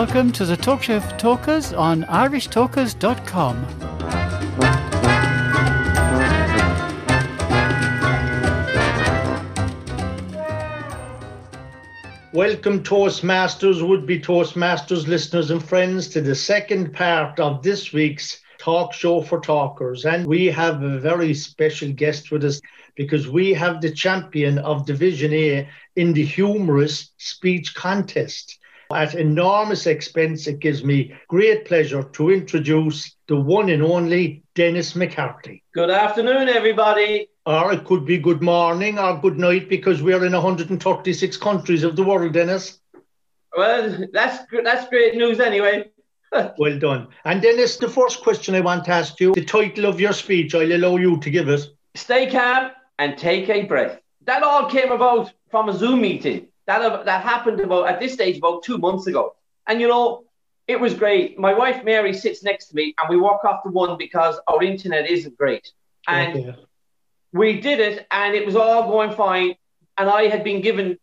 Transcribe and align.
Welcome 0.00 0.32
to 0.32 0.46
the 0.46 0.56
Talk 0.56 0.82
Show 0.82 0.98
for 0.98 1.14
Talkers 1.18 1.74
on 1.74 2.04
irishtalkers.com. 2.04 3.66
Welcome, 12.32 12.82
Toastmasters, 12.82 13.86
would 13.86 14.06
be 14.06 14.18
Toastmasters 14.18 15.06
listeners 15.06 15.50
and 15.50 15.62
friends, 15.62 16.08
to 16.08 16.22
the 16.22 16.34
second 16.34 16.94
part 16.94 17.38
of 17.38 17.62
this 17.62 17.92
week's 17.92 18.40
Talk 18.56 18.94
Show 18.94 19.20
for 19.20 19.38
Talkers. 19.38 20.06
And 20.06 20.26
we 20.26 20.46
have 20.46 20.82
a 20.82 20.98
very 20.98 21.34
special 21.34 21.92
guest 21.92 22.30
with 22.30 22.42
us 22.46 22.62
because 22.94 23.28
we 23.28 23.52
have 23.52 23.82
the 23.82 23.92
champion 23.92 24.60
of 24.60 24.86
Division 24.86 25.34
A 25.34 25.68
in 25.94 26.14
the 26.14 26.24
humorous 26.24 27.10
speech 27.18 27.74
contest. 27.74 28.56
At 28.92 29.14
enormous 29.14 29.86
expense, 29.86 30.48
it 30.48 30.58
gives 30.58 30.82
me 30.82 31.14
great 31.28 31.64
pleasure 31.64 32.02
to 32.02 32.30
introduce 32.30 33.14
the 33.28 33.36
one 33.36 33.68
and 33.68 33.84
only 33.84 34.42
Dennis 34.56 34.96
McCarthy. 34.96 35.62
Good 35.74 35.90
afternoon, 35.90 36.48
everybody. 36.48 37.28
Or 37.46 37.72
it 37.72 37.84
could 37.84 38.04
be 38.04 38.18
good 38.18 38.42
morning 38.42 38.98
or 38.98 39.20
good 39.20 39.38
night 39.38 39.68
because 39.68 40.02
we're 40.02 40.24
in 40.24 40.32
136 40.32 41.36
countries 41.36 41.84
of 41.84 41.94
the 41.94 42.02
world, 42.02 42.32
Dennis. 42.32 42.80
Well, 43.56 44.06
that's 44.12 44.44
that's 44.64 44.88
great 44.88 45.14
news 45.14 45.38
anyway. 45.38 45.88
well 46.58 46.78
done. 46.78 47.08
And 47.24 47.40
Dennis, 47.40 47.76
the 47.76 47.88
first 47.88 48.22
question 48.22 48.56
I 48.56 48.60
want 48.60 48.84
to 48.86 48.92
ask 48.92 49.20
you, 49.20 49.34
the 49.34 49.44
title 49.44 49.86
of 49.86 50.00
your 50.00 50.12
speech, 50.12 50.54
I'll 50.54 50.72
allow 50.72 50.96
you 50.96 51.18
to 51.18 51.30
give 51.30 51.48
it. 51.48 51.64
Stay 51.94 52.28
calm 52.28 52.72
and 52.98 53.16
take 53.16 53.48
a 53.48 53.66
breath. 53.66 54.00
That 54.26 54.42
all 54.42 54.68
came 54.68 54.90
about 54.90 55.32
from 55.50 55.68
a 55.68 55.72
Zoom 55.72 56.00
meeting 56.00 56.48
that 56.70 56.82
uh, 56.82 57.02
that 57.02 57.22
happened 57.22 57.60
about 57.60 57.88
at 57.88 57.98
this 58.00 58.12
stage 58.12 58.36
about 58.38 58.62
two 58.62 58.78
months 58.78 59.06
ago. 59.06 59.34
And 59.66 59.80
you 59.80 59.88
know, 59.88 60.24
it 60.68 60.78
was 60.78 60.94
great. 60.94 61.38
My 61.38 61.52
wife 61.52 61.84
Mary 61.84 62.14
sits 62.14 62.42
next 62.44 62.66
to 62.68 62.76
me, 62.76 62.94
and 62.98 63.08
we 63.08 63.16
walk 63.16 63.44
off 63.44 63.64
the 63.64 63.70
one 63.70 63.96
because 63.98 64.36
our 64.46 64.62
internet 64.62 65.10
isn't 65.10 65.36
great. 65.36 65.66
And 66.06 66.56
we 67.32 67.60
did 67.60 67.80
it, 67.80 68.06
and 68.10 68.34
it 68.34 68.46
was 68.46 68.56
all 68.56 68.88
going 68.88 69.12
fine. 69.16 69.56
And 69.98 70.08
I 70.08 70.22
had 70.28 70.44
been 70.44 70.60
given 70.60 70.98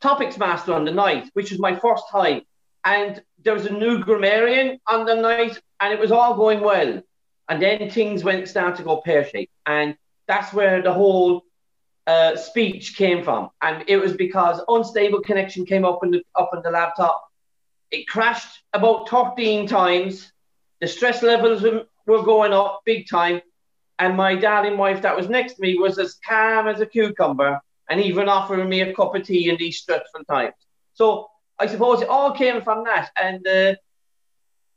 topics 0.00 0.38
master 0.38 0.72
on 0.72 0.84
the 0.84 0.96
night, 1.06 1.30
which 1.34 1.50
was 1.50 1.60
my 1.60 1.74
first 1.76 2.04
time. 2.10 2.40
And 2.84 3.22
there 3.44 3.54
was 3.54 3.66
a 3.66 3.72
new 3.72 4.02
grammarian 4.02 4.80
on 4.86 5.04
the 5.04 5.16
night, 5.16 5.60
and 5.80 5.92
it 5.92 6.00
was 6.00 6.12
all 6.12 6.34
going 6.34 6.60
well. 6.60 7.02
And 7.48 7.62
then 7.62 7.90
things 7.90 8.24
went 8.24 8.48
start 8.48 8.76
to 8.76 8.82
go 8.82 9.02
pear 9.02 9.22
shaped, 9.28 9.52
and 9.66 9.96
that's 10.26 10.52
where 10.52 10.80
the 10.82 10.94
whole 10.94 11.44
uh, 12.10 12.36
speech 12.36 12.96
came 12.96 13.22
from, 13.22 13.50
and 13.62 13.84
it 13.86 13.98
was 14.04 14.14
because 14.14 14.60
unstable 14.68 15.20
connection 15.20 15.64
came 15.64 15.84
up 15.84 16.00
in 16.04 16.10
the 16.10 16.22
up 16.42 16.50
in 16.54 16.60
the 16.62 16.70
laptop. 16.70 17.18
It 17.90 18.08
crashed 18.08 18.52
about 18.72 19.08
13 19.08 19.66
times. 19.66 20.32
The 20.80 20.88
stress 20.88 21.22
levels 21.22 21.62
were 22.06 22.22
going 22.22 22.52
up 22.52 22.80
big 22.84 23.08
time, 23.08 23.40
and 23.98 24.16
my 24.16 24.34
darling 24.34 24.76
wife 24.76 25.02
that 25.02 25.16
was 25.16 25.28
next 25.28 25.54
to 25.54 25.62
me 25.62 25.78
was 25.78 25.98
as 25.98 26.18
calm 26.28 26.66
as 26.68 26.80
a 26.80 26.86
cucumber, 26.86 27.60
and 27.88 28.00
even 28.00 28.28
offering 28.28 28.68
me 28.68 28.80
a 28.80 28.92
cup 28.94 29.14
of 29.14 29.22
tea 29.24 29.48
in 29.50 29.56
these 29.56 29.78
stressful 29.78 30.24
times. 30.24 30.54
So 30.94 31.28
I 31.58 31.66
suppose 31.66 32.02
it 32.02 32.08
all 32.08 32.32
came 32.32 32.60
from 32.62 32.84
that, 32.84 33.10
and 33.26 33.46
uh, 33.46 33.74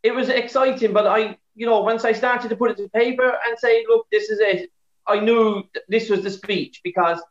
it 0.04 0.14
was 0.14 0.30
exciting. 0.30 0.94
But 0.94 1.08
I, 1.08 1.38
you 1.56 1.66
know, 1.66 1.80
once 1.82 2.04
I 2.06 2.14
started 2.14 2.50
to 2.50 2.58
put 2.62 2.72
it 2.72 2.78
to 2.78 2.90
paper 2.90 3.30
and 3.46 3.58
say, 3.58 3.86
look, 3.90 4.06
this 4.12 4.30
is 4.30 4.40
it, 4.40 4.70
I 5.08 5.20
knew 5.20 5.64
this 5.88 6.10
was 6.10 6.24
the 6.24 6.30
speech 6.30 6.82
because 6.84 7.22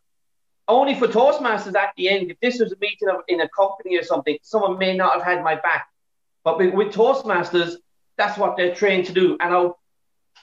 only 0.67 0.95
for 0.95 1.07
Toastmasters 1.07 1.75
at 1.75 1.89
the 1.97 2.09
end, 2.09 2.31
if 2.31 2.39
this 2.39 2.59
was 2.59 2.71
a 2.71 2.77
meeting 2.79 3.09
of, 3.09 3.21
in 3.27 3.41
a 3.41 3.49
company 3.49 3.97
or 3.97 4.03
something, 4.03 4.37
someone 4.41 4.77
may 4.77 4.95
not 4.95 5.13
have 5.15 5.23
had 5.23 5.43
my 5.43 5.55
back. 5.55 5.87
But 6.43 6.57
with, 6.57 6.93
Toastmasters, 6.93 7.75
that's 8.17 8.37
what 8.37 8.57
they're 8.57 8.75
trained 8.75 9.05
to 9.07 9.13
do. 9.13 9.37
And 9.39 9.53
our 9.53 9.75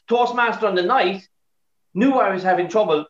Toastmaster 0.09 0.67
on 0.67 0.75
the 0.75 0.83
night 0.83 1.27
knew 1.95 2.15
I 2.15 2.33
was 2.33 2.43
having 2.43 2.69
trouble 2.69 3.07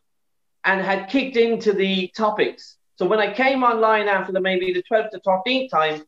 and 0.63 0.81
had 0.81 1.09
kicked 1.09 1.37
into 1.37 1.73
the 1.73 2.11
topics. 2.15 2.77
So 2.95 3.07
when 3.07 3.19
I 3.19 3.33
came 3.33 3.63
online 3.63 4.07
after 4.07 4.31
the 4.31 4.39
maybe 4.39 4.73
the 4.73 4.83
12th 4.83 5.11
to 5.11 5.19
13th 5.19 5.69
time, 5.69 6.03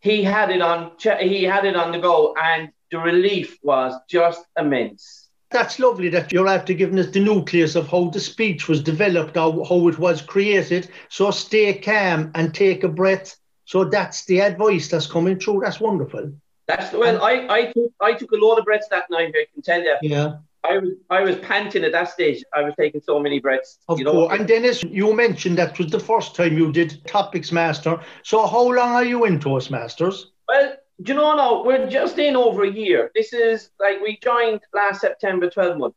he 0.00 0.24
had 0.24 0.50
it 0.50 0.60
on 0.60 0.92
he 0.98 1.44
had 1.44 1.64
it 1.64 1.76
on 1.76 1.92
the 1.92 1.98
go, 1.98 2.34
and 2.40 2.70
the 2.90 2.98
relief 2.98 3.58
was 3.62 3.94
just 4.08 4.44
immense. 4.58 5.21
That's 5.52 5.78
lovely 5.78 6.08
that 6.10 6.32
you're 6.32 6.48
after 6.48 6.72
giving 6.72 6.98
us 6.98 7.10
the 7.10 7.20
nucleus 7.20 7.74
of 7.74 7.88
how 7.88 8.10
the 8.10 8.20
speech 8.20 8.68
was 8.68 8.82
developed, 8.82 9.36
how, 9.36 9.64
how 9.64 9.88
it 9.88 9.98
was 9.98 10.22
created. 10.22 10.88
So 11.08 11.30
stay 11.30 11.78
calm 11.78 12.30
and 12.34 12.54
take 12.54 12.84
a 12.84 12.88
breath. 12.88 13.36
So 13.64 13.84
that's 13.84 14.24
the 14.24 14.40
advice 14.40 14.88
that's 14.88 15.06
coming 15.06 15.38
through. 15.38 15.60
That's 15.64 15.80
wonderful. 15.80 16.32
That's 16.68 16.92
well, 16.92 17.22
I, 17.22 17.46
I 17.48 17.72
took 17.72 17.92
I 18.00 18.12
took 18.14 18.32
a 18.32 18.36
lot 18.36 18.58
of 18.58 18.64
breaths 18.64 18.88
that 18.90 19.04
night. 19.10 19.34
I 19.34 19.46
can 19.52 19.62
tell 19.62 19.82
you. 19.82 19.96
Yeah. 20.02 20.36
I 20.64 20.78
was 20.78 20.90
I 21.10 21.20
was 21.22 21.36
panting 21.36 21.84
at 21.84 21.92
that 21.92 22.10
stage. 22.10 22.44
I 22.54 22.62
was 22.62 22.74
taking 22.78 23.00
so 23.00 23.18
many 23.18 23.40
breaths. 23.40 23.78
Of 23.88 23.98
you 23.98 24.04
know? 24.04 24.12
course. 24.12 24.38
And 24.38 24.46
Dennis, 24.46 24.82
you 24.84 25.12
mentioned 25.12 25.58
that 25.58 25.76
was 25.78 25.88
the 25.88 25.98
first 25.98 26.36
time 26.36 26.56
you 26.56 26.70
did 26.72 27.04
Topics 27.06 27.50
Master. 27.50 28.00
So 28.22 28.46
how 28.46 28.72
long 28.72 28.92
are 28.92 29.04
you 29.04 29.24
in 29.24 29.40
Toastmasters? 29.40 30.26
Well, 30.46 30.74
do 31.02 31.12
you 31.12 31.18
know 31.18 31.34
now 31.34 31.64
we're 31.64 31.88
just 31.88 32.18
in 32.18 32.36
over 32.36 32.64
a 32.64 32.70
year. 32.70 33.10
This 33.14 33.32
is 33.32 33.70
like 33.80 34.00
we 34.00 34.18
joined 34.22 34.60
last 34.72 35.00
September, 35.00 35.50
12 35.50 35.78
months. 35.78 35.96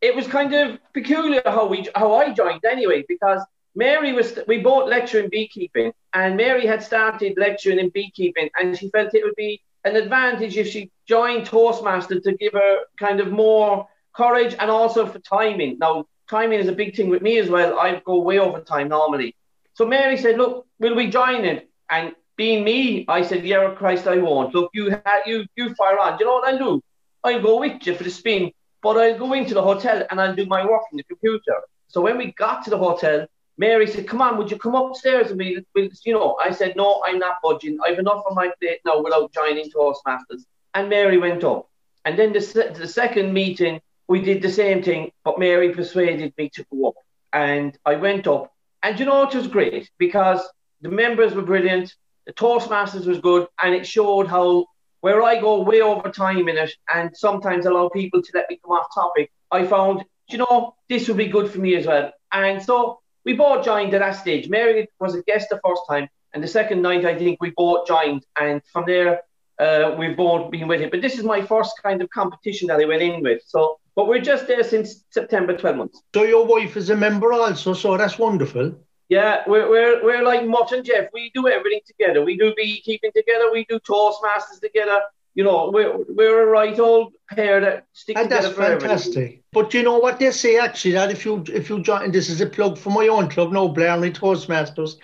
It 0.00 0.14
was 0.14 0.26
kind 0.26 0.54
of 0.54 0.78
peculiar 0.92 1.42
how 1.44 1.66
we 1.66 1.88
how 1.94 2.14
I 2.16 2.32
joined 2.32 2.64
anyway, 2.64 3.04
because 3.08 3.40
Mary 3.74 4.12
was 4.12 4.38
we 4.46 4.58
both 4.58 4.88
lecture 4.88 5.20
in 5.20 5.28
beekeeping, 5.30 5.92
and 6.14 6.36
Mary 6.36 6.66
had 6.66 6.82
started 6.82 7.34
lecturing 7.36 7.78
in 7.78 7.90
beekeeping, 7.90 8.48
and 8.58 8.78
she 8.78 8.88
felt 8.90 9.14
it 9.14 9.24
would 9.24 9.36
be 9.36 9.62
an 9.84 9.96
advantage 9.96 10.56
if 10.56 10.68
she 10.68 10.90
joined 11.06 11.46
Toastmaster 11.46 12.20
to 12.20 12.32
give 12.36 12.52
her 12.52 12.78
kind 12.98 13.20
of 13.20 13.30
more 13.30 13.86
courage 14.14 14.54
and 14.58 14.70
also 14.70 15.06
for 15.06 15.18
timing. 15.20 15.78
Now, 15.78 16.06
timing 16.28 16.60
is 16.60 16.68
a 16.68 16.72
big 16.72 16.96
thing 16.96 17.08
with 17.08 17.22
me 17.22 17.38
as 17.38 17.48
well. 17.48 17.78
I 17.78 18.00
go 18.04 18.20
way 18.20 18.38
over 18.38 18.60
time 18.60 18.88
normally. 18.88 19.34
So 19.74 19.86
Mary 19.86 20.16
said, 20.16 20.38
"Look, 20.38 20.66
will 20.78 20.94
we 20.94 21.08
join 21.08 21.44
it?" 21.44 21.68
And 21.90 22.14
being 22.36 22.64
me, 22.64 23.04
I 23.08 23.22
said, 23.22 23.44
yeah, 23.44 23.70
Christ, 23.74 24.06
I 24.06 24.18
won't. 24.18 24.54
Look, 24.54 24.70
you 24.74 24.90
ha- 24.90 25.22
you 25.26 25.46
you 25.56 25.74
fire 25.74 25.98
on. 25.98 26.16
Do 26.16 26.24
you 26.24 26.26
know 26.26 26.34
what 26.34 26.48
I'll 26.48 26.58
do? 26.58 26.82
I'll 27.24 27.42
go 27.42 27.60
with 27.60 27.86
you 27.86 27.94
for 27.94 28.04
the 28.04 28.10
spin, 28.10 28.52
but 28.82 28.96
I'll 28.96 29.18
go 29.18 29.32
into 29.32 29.54
the 29.54 29.62
hotel 29.62 30.06
and 30.10 30.20
I'll 30.20 30.34
do 30.34 30.46
my 30.46 30.64
work 30.64 30.82
in 30.92 30.98
the 30.98 31.04
computer. 31.04 31.56
So 31.88 32.00
when 32.00 32.18
we 32.18 32.32
got 32.32 32.64
to 32.64 32.70
the 32.70 32.78
hotel, 32.78 33.26
Mary 33.58 33.86
said, 33.86 34.06
"Come 34.06 34.20
on, 34.20 34.36
would 34.36 34.50
you 34.50 34.58
come 34.58 34.74
upstairs 34.74 35.30
and 35.30 35.38
we, 35.38 35.64
we 35.74 35.90
you 36.04 36.12
know?" 36.12 36.36
I 36.40 36.50
said, 36.50 36.76
"No, 36.76 37.02
I'm 37.06 37.18
not 37.18 37.36
budging. 37.42 37.78
I've 37.84 37.98
enough 37.98 38.22
on 38.28 38.34
my 38.34 38.50
plate 38.60 38.80
now 38.84 39.02
without 39.02 39.32
joining 39.32 39.70
Toastmasters." 39.70 40.42
And 40.74 40.90
Mary 40.90 41.18
went 41.18 41.42
up. 41.42 41.68
And 42.04 42.18
then 42.18 42.32
the, 42.32 42.74
the 42.78 42.86
second 42.86 43.32
meeting, 43.32 43.80
we 44.08 44.20
did 44.20 44.42
the 44.42 44.50
same 44.50 44.82
thing, 44.82 45.10
but 45.24 45.38
Mary 45.38 45.72
persuaded 45.72 46.34
me 46.36 46.50
to 46.50 46.64
go 46.70 46.88
up, 46.88 46.94
and 47.32 47.76
I 47.84 47.96
went 47.96 48.26
up. 48.26 48.52
And 48.82 49.00
you 49.00 49.06
know, 49.06 49.22
it 49.22 49.34
was 49.34 49.48
great 49.48 49.90
because 49.98 50.40
the 50.82 50.90
members 50.90 51.34
were 51.34 51.42
brilliant 51.42 51.94
the 52.26 52.32
Toastmasters 52.32 53.06
was 53.06 53.20
good, 53.20 53.46
and 53.62 53.74
it 53.74 53.86
showed 53.86 54.26
how 54.26 54.66
where 55.00 55.22
I 55.22 55.40
go 55.40 55.60
way 55.62 55.80
over 55.82 56.10
time 56.10 56.48
in 56.48 56.56
it, 56.56 56.72
and 56.92 57.16
sometimes 57.16 57.66
allow 57.66 57.88
people 57.88 58.22
to 58.22 58.30
let 58.34 58.50
me 58.50 58.58
come 58.64 58.72
off 58.72 58.86
topic. 58.94 59.30
I 59.50 59.64
found, 59.64 60.04
you 60.28 60.38
know, 60.38 60.74
this 60.88 61.06
would 61.06 61.16
be 61.16 61.28
good 61.28 61.50
for 61.50 61.58
me 61.58 61.76
as 61.76 61.86
well, 61.86 62.12
and 62.32 62.62
so 62.62 63.00
we 63.24 63.34
both 63.34 63.64
joined 63.64 63.94
at 63.94 64.00
that 64.00 64.16
stage. 64.16 64.48
Mary 64.48 64.88
was 65.00 65.14
a 65.14 65.22
guest 65.22 65.48
the 65.50 65.60
first 65.64 65.82
time, 65.88 66.08
and 66.32 66.42
the 66.42 66.48
second 66.48 66.82
night 66.82 67.04
I 67.04 67.16
think 67.16 67.40
we 67.40 67.52
both 67.56 67.86
joined, 67.86 68.24
and 68.38 68.60
from 68.72 68.84
there 68.86 69.22
uh, 69.58 69.94
we've 69.98 70.16
both 70.16 70.50
been 70.50 70.68
with 70.68 70.80
it. 70.80 70.90
But 70.90 71.02
this 71.02 71.16
is 71.18 71.24
my 71.24 71.40
first 71.40 71.72
kind 71.82 72.02
of 72.02 72.10
competition 72.10 72.68
that 72.68 72.80
I 72.80 72.84
went 72.84 73.02
in 73.02 73.22
with, 73.22 73.42
so. 73.46 73.78
But 73.94 74.08
we're 74.08 74.20
just 74.20 74.46
there 74.46 74.62
since 74.62 75.06
September 75.08 75.56
12 75.56 75.76
months. 75.76 76.02
So 76.14 76.24
your 76.24 76.44
wife 76.44 76.76
is 76.76 76.90
a 76.90 76.96
member 76.96 77.32
also, 77.32 77.72
so 77.72 77.96
that's 77.96 78.18
wonderful. 78.18 78.74
Yeah, 79.08 79.42
we're, 79.46 79.70
we're, 79.70 80.04
we're 80.04 80.24
like 80.24 80.46
Mutt 80.46 80.72
and 80.72 80.84
Jeff. 80.84 81.08
We 81.12 81.30
do 81.32 81.48
everything 81.48 81.80
together. 81.86 82.24
We 82.24 82.36
do 82.36 82.52
beekeeping 82.56 83.12
together. 83.14 83.52
We 83.52 83.64
do 83.68 83.78
Toastmasters 83.78 84.60
together. 84.60 85.00
You 85.34 85.44
know, 85.44 85.70
we're, 85.72 85.98
we're 86.08 86.42
a 86.42 86.46
right 86.46 86.78
old 86.78 87.12
pair 87.30 87.60
that 87.60 87.86
stick 87.92 88.16
and 88.16 88.28
together. 88.28 88.48
That's 88.48 88.58
fantastic. 88.58 89.16
Everything. 89.16 89.42
But 89.52 89.74
you 89.74 89.82
know 89.82 89.98
what 89.98 90.18
they 90.18 90.30
say 90.30 90.58
actually 90.58 90.92
that 90.92 91.10
if 91.10 91.24
you 91.24 91.44
if 91.52 91.68
you 91.68 91.82
join, 91.82 92.10
this 92.10 92.30
is 92.30 92.40
a 92.40 92.46
plug 92.46 92.78
for 92.78 92.90
my 92.90 93.06
own 93.08 93.28
club, 93.28 93.52
no 93.52 93.68
Blarney 93.68 94.10
Toastmasters. 94.10 94.96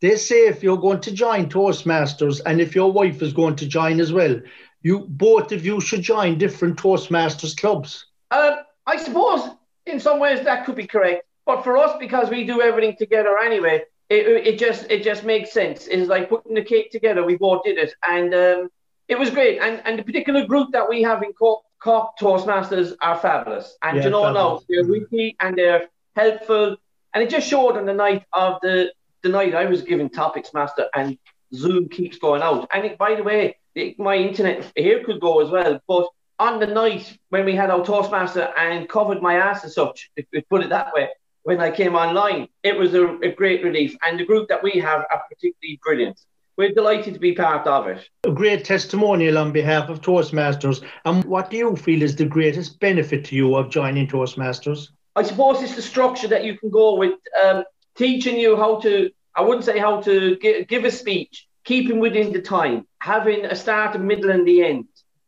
They 0.00 0.16
say 0.16 0.46
if 0.46 0.62
you're 0.62 0.78
going 0.78 1.00
to 1.02 1.12
join 1.12 1.50
Toastmasters 1.50 2.40
and 2.46 2.60
if 2.60 2.74
your 2.74 2.90
wife 2.90 3.20
is 3.20 3.32
going 3.32 3.56
to 3.56 3.66
join 3.66 4.00
as 4.00 4.12
well, 4.12 4.40
you 4.82 5.00
both 5.08 5.52
of 5.52 5.66
you 5.66 5.80
should 5.80 6.02
join 6.02 6.38
different 6.38 6.78
Toastmasters 6.78 7.56
clubs. 7.56 8.06
Um, 8.30 8.58
I 8.86 8.96
suppose 8.96 9.50
in 9.86 10.00
some 10.00 10.18
ways 10.18 10.44
that 10.44 10.64
could 10.64 10.76
be 10.76 10.86
correct. 10.86 11.24
But 11.50 11.64
for 11.64 11.76
us, 11.76 11.96
because 11.98 12.30
we 12.30 12.44
do 12.46 12.62
everything 12.62 12.94
together 12.96 13.36
anyway, 13.36 13.82
it, 14.08 14.46
it 14.46 14.56
just 14.56 14.88
it 14.88 15.02
just 15.02 15.24
makes 15.24 15.50
sense. 15.52 15.88
It's 15.88 16.08
like 16.08 16.28
putting 16.28 16.54
the 16.54 16.62
cake 16.62 16.92
together. 16.92 17.24
We 17.24 17.36
both 17.36 17.64
did 17.64 17.76
it, 17.76 17.92
and 18.06 18.32
um, 18.32 18.68
it 19.08 19.18
was 19.18 19.30
great. 19.30 19.58
And 19.58 19.82
and 19.84 19.98
the 19.98 20.04
particular 20.04 20.46
group 20.46 20.68
that 20.70 20.88
we 20.88 21.02
have 21.02 21.24
in 21.24 21.32
Cork, 21.32 21.64
Cork 21.82 22.16
Toastmasters 22.20 22.94
are 23.02 23.18
fabulous. 23.18 23.76
And 23.82 23.96
yeah, 23.96 24.04
you 24.04 24.10
know 24.10 24.32
now 24.32 24.60
they're 24.68 24.84
witty 24.84 25.36
and 25.40 25.56
they're 25.58 25.88
helpful. 26.14 26.76
And 27.12 27.24
it 27.24 27.30
just 27.30 27.48
showed 27.48 27.76
on 27.76 27.84
the 27.84 27.94
night 27.94 28.22
of 28.32 28.60
the 28.62 28.92
the 29.22 29.28
night 29.28 29.52
I 29.56 29.64
was 29.64 29.82
giving 29.82 30.08
topics 30.08 30.54
master, 30.54 30.86
and 30.94 31.18
Zoom 31.52 31.88
keeps 31.88 32.16
going 32.18 32.42
out. 32.42 32.68
And 32.72 32.84
it, 32.84 32.96
by 32.96 33.16
the 33.16 33.24
way, 33.24 33.56
my 33.98 34.14
internet 34.14 34.70
here 34.76 35.02
could 35.02 35.20
go 35.20 35.40
as 35.40 35.50
well. 35.50 35.80
But 35.88 36.06
on 36.38 36.60
the 36.60 36.68
night 36.68 37.18
when 37.30 37.44
we 37.44 37.56
had 37.56 37.70
our 37.70 37.84
Toastmaster 37.84 38.52
and 38.56 38.88
covered 38.88 39.20
my 39.20 39.34
ass 39.34 39.64
as 39.64 39.74
such, 39.74 40.10
if 40.14 40.26
we 40.32 40.42
put 40.42 40.62
it 40.62 40.68
that 40.68 40.94
way, 40.94 41.08
when 41.50 41.60
I 41.60 41.72
came 41.72 41.96
online, 41.96 42.46
it 42.62 42.78
was 42.78 42.94
a, 42.94 43.04
a 43.28 43.32
great 43.32 43.64
relief. 43.64 43.96
And 44.04 44.20
the 44.20 44.24
group 44.24 44.46
that 44.50 44.62
we 44.62 44.74
have 44.78 45.00
are 45.10 45.22
particularly 45.28 45.80
brilliant. 45.82 46.20
We're 46.56 46.72
delighted 46.72 47.14
to 47.14 47.18
be 47.18 47.32
part 47.32 47.66
of 47.66 47.88
it. 47.88 48.08
A 48.22 48.30
great 48.30 48.64
testimonial 48.64 49.36
on 49.36 49.50
behalf 49.50 49.88
of 49.88 50.00
Toastmasters. 50.00 50.84
And 51.04 51.24
what 51.24 51.50
do 51.50 51.56
you 51.56 51.74
feel 51.74 52.02
is 52.02 52.14
the 52.14 52.24
greatest 52.24 52.78
benefit 52.78 53.24
to 53.26 53.34
you 53.34 53.56
of 53.56 53.68
joining 53.68 54.06
Toastmasters? 54.06 54.90
I 55.16 55.24
suppose 55.24 55.60
it's 55.60 55.74
the 55.74 55.82
structure 55.82 56.28
that 56.28 56.44
you 56.44 56.56
can 56.56 56.70
go 56.70 56.94
with, 56.94 57.14
um, 57.42 57.64
teaching 57.96 58.38
you 58.38 58.56
how 58.56 58.78
to, 58.82 59.10
I 59.34 59.40
wouldn't 59.40 59.64
say 59.64 59.80
how 59.80 60.02
to 60.02 60.36
give, 60.36 60.68
give 60.68 60.84
a 60.84 60.92
speech, 60.92 61.48
keeping 61.64 61.98
within 61.98 62.32
the 62.32 62.42
time, 62.42 62.86
having 63.00 63.44
a 63.44 63.56
start, 63.56 63.96
a 63.96 63.98
middle, 63.98 64.30
and 64.30 64.46
the 64.46 64.62
end. 64.62 64.86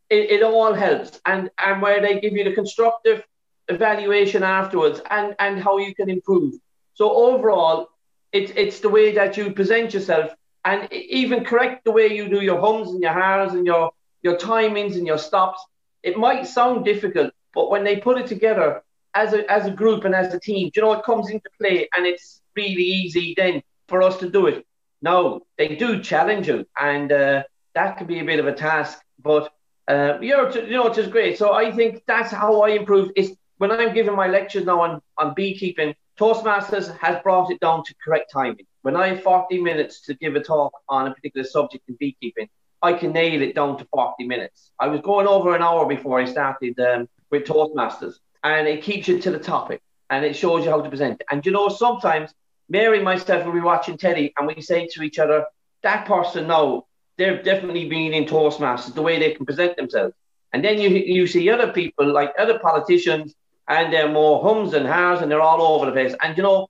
It, 0.08 0.30
it 0.30 0.42
all 0.44 0.72
helps. 0.72 1.20
And, 1.26 1.50
and 1.58 1.82
where 1.82 2.00
they 2.00 2.20
give 2.20 2.34
you 2.34 2.44
the 2.44 2.52
constructive 2.52 3.24
evaluation 3.68 4.42
afterwards 4.42 5.00
and, 5.10 5.34
and 5.38 5.62
how 5.62 5.78
you 5.78 5.94
can 5.94 6.10
improve. 6.10 6.54
So 6.94 7.10
overall, 7.10 7.88
it's, 8.32 8.52
it's 8.56 8.80
the 8.80 8.88
way 8.88 9.12
that 9.12 9.36
you 9.36 9.52
present 9.52 9.94
yourself 9.94 10.32
and 10.64 10.92
even 10.92 11.44
correct 11.44 11.84
the 11.84 11.92
way 11.92 12.14
you 12.14 12.28
do 12.28 12.40
your 12.40 12.60
hums 12.60 12.90
and 12.90 13.02
your 13.02 13.12
hars 13.12 13.52
and 13.52 13.66
your, 13.66 13.90
your 14.22 14.36
timings 14.36 14.94
and 14.96 15.06
your 15.06 15.18
stops. 15.18 15.62
It 16.02 16.16
might 16.16 16.46
sound 16.46 16.84
difficult, 16.84 17.32
but 17.54 17.70
when 17.70 17.84
they 17.84 17.96
put 17.96 18.18
it 18.18 18.26
together 18.26 18.82
as 19.14 19.32
a, 19.32 19.50
as 19.50 19.66
a 19.66 19.70
group 19.70 20.04
and 20.04 20.14
as 20.14 20.32
a 20.34 20.40
team, 20.40 20.70
you 20.74 20.82
know, 20.82 20.92
it 20.92 21.04
comes 21.04 21.30
into 21.30 21.48
play 21.60 21.88
and 21.94 22.06
it's 22.06 22.40
really 22.56 22.82
easy 22.82 23.34
then 23.36 23.62
for 23.88 24.02
us 24.02 24.18
to 24.18 24.30
do 24.30 24.46
it. 24.46 24.66
No, 25.02 25.42
they 25.58 25.74
do 25.74 26.00
challenge 26.00 26.46
you, 26.46 26.64
and 26.78 27.10
uh, 27.10 27.42
that 27.74 27.96
can 27.96 28.06
be 28.06 28.20
a 28.20 28.24
bit 28.24 28.38
of 28.38 28.46
a 28.46 28.52
task, 28.54 29.00
but 29.20 29.52
uh, 29.88 30.18
you 30.20 30.30
know, 30.30 30.48
you 30.48 30.70
know, 30.70 30.86
it 30.86 30.96
is 30.96 31.08
great. 31.08 31.36
So 31.36 31.52
I 31.52 31.72
think 31.72 32.04
that's 32.06 32.30
how 32.30 32.62
I 32.62 32.68
improve. 32.70 33.10
Is 33.16 33.36
when 33.62 33.70
I'm 33.70 33.94
giving 33.94 34.16
my 34.16 34.26
lectures 34.26 34.64
now 34.64 34.80
on, 34.80 35.00
on 35.18 35.34
beekeeping, 35.34 35.94
Toastmasters 36.18 36.98
has 36.98 37.22
brought 37.22 37.48
it 37.52 37.60
down 37.60 37.84
to 37.84 37.94
correct 38.04 38.32
timing. 38.32 38.66
When 38.80 38.96
I 38.96 39.06
have 39.10 39.22
40 39.22 39.60
minutes 39.60 40.00
to 40.06 40.14
give 40.14 40.34
a 40.34 40.40
talk 40.40 40.72
on 40.88 41.06
a 41.06 41.14
particular 41.14 41.46
subject 41.46 41.88
in 41.88 41.94
beekeeping, 42.00 42.48
I 42.82 42.92
can 42.94 43.12
nail 43.12 43.40
it 43.40 43.54
down 43.54 43.78
to 43.78 43.84
40 43.84 44.26
minutes. 44.26 44.72
I 44.80 44.88
was 44.88 45.00
going 45.02 45.28
over 45.28 45.54
an 45.54 45.62
hour 45.62 45.86
before 45.86 46.18
I 46.18 46.24
started 46.24 46.80
um, 46.80 47.08
with 47.30 47.44
Toastmasters, 47.44 48.14
and 48.42 48.66
it 48.66 48.82
keeps 48.82 49.06
you 49.06 49.20
to 49.20 49.30
the 49.30 49.38
topic 49.38 49.80
and 50.10 50.24
it 50.24 50.34
shows 50.34 50.64
you 50.64 50.70
how 50.72 50.80
to 50.80 50.90
present 50.90 51.20
it. 51.20 51.26
And 51.30 51.46
you 51.46 51.52
know, 51.52 51.68
sometimes 51.68 52.34
Mary 52.68 52.96
and 52.96 53.04
myself 53.04 53.46
will 53.46 53.52
be 53.52 53.60
watching 53.60 53.96
Teddy 53.96 54.32
and 54.36 54.48
we 54.48 54.60
say 54.60 54.88
to 54.88 55.04
each 55.04 55.20
other, 55.20 55.46
that 55.84 56.04
person 56.06 56.48
now, 56.48 56.86
they've 57.16 57.44
definitely 57.44 57.88
been 57.88 58.12
in 58.12 58.24
Toastmasters, 58.24 58.92
the 58.92 59.02
way 59.02 59.20
they 59.20 59.34
can 59.34 59.46
present 59.46 59.76
themselves. 59.76 60.14
And 60.52 60.64
then 60.64 60.80
you, 60.80 60.88
you 60.88 61.28
see 61.28 61.48
other 61.48 61.72
people, 61.72 62.12
like 62.12 62.32
other 62.36 62.58
politicians, 62.58 63.36
and 63.68 63.92
they're 63.92 64.10
more 64.10 64.42
hums 64.42 64.74
and 64.74 64.86
hars 64.86 65.20
and 65.20 65.30
they're 65.30 65.40
all 65.40 65.62
over 65.62 65.86
the 65.86 65.92
place. 65.92 66.14
And 66.20 66.36
you 66.36 66.42
know, 66.42 66.68